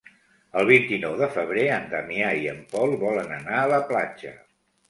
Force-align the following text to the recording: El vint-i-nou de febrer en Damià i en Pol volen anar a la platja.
El 0.59 0.63
vint-i-nou 0.69 1.17
de 1.19 1.27
febrer 1.35 1.67
en 1.75 1.85
Damià 1.93 2.31
i 2.47 2.49
en 2.57 2.65
Pol 2.75 2.97
volen 3.07 3.33
anar 3.39 3.61
a 3.63 3.69
la 3.77 3.83
platja. 3.93 4.37